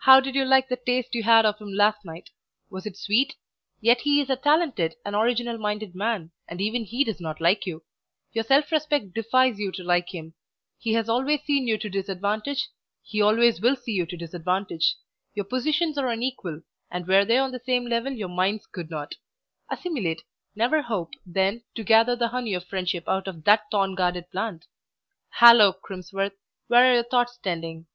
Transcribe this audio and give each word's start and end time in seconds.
how 0.00 0.20
did 0.20 0.34
you 0.34 0.44
like 0.44 0.68
the 0.68 0.76
taste 0.86 1.14
you 1.14 1.22
had 1.22 1.46
of 1.46 1.58
him 1.58 1.72
last 1.72 2.04
night? 2.04 2.28
was 2.68 2.84
it 2.84 2.98
sweet? 2.98 3.36
Yet 3.80 4.02
he 4.02 4.20
is 4.20 4.28
a 4.28 4.36
talented, 4.36 4.96
an 5.06 5.14
original 5.14 5.56
minded 5.56 5.94
man, 5.94 6.32
and 6.46 6.60
even 6.60 6.84
he 6.84 7.02
does 7.02 7.18
not 7.18 7.40
like 7.40 7.64
you; 7.64 7.82
your 8.34 8.44
self 8.44 8.70
respect 8.70 9.14
defies 9.14 9.58
you 9.58 9.72
to 9.72 9.82
like 9.82 10.10
him; 10.14 10.34
he 10.78 10.92
has 10.92 11.08
always 11.08 11.44
seen 11.44 11.66
you 11.66 11.78
to 11.78 11.88
disadvantage; 11.88 12.68
he 13.02 13.22
always 13.22 13.58
will 13.58 13.74
see 13.74 13.92
you 13.92 14.04
to 14.04 14.18
disadvantage; 14.18 14.96
your 15.32 15.46
positions 15.46 15.96
are 15.96 16.08
unequal, 16.10 16.60
and 16.90 17.08
were 17.08 17.24
they 17.24 17.38
on 17.38 17.50
the 17.50 17.62
same 17.64 17.86
level 17.86 18.12
your 18.12 18.28
minds 18.28 18.66
could 18.66 18.90
not 18.90 19.14
assimilate; 19.70 20.24
never 20.54 20.82
hope, 20.82 21.14
then, 21.24 21.62
to 21.74 21.82
gather 21.82 22.14
the 22.14 22.28
honey 22.28 22.52
of 22.52 22.66
friendship 22.66 23.08
out 23.08 23.26
of 23.26 23.44
that 23.44 23.62
thorn 23.70 23.94
guarded 23.94 24.28
plant. 24.30 24.66
Hello, 25.30 25.72
Crimsworth! 25.72 26.36
where 26.66 26.90
are 26.90 26.94
your 26.96 27.02
thoughts 27.02 27.38
tending? 27.42 27.86